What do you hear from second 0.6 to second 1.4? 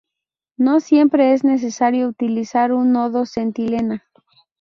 siempre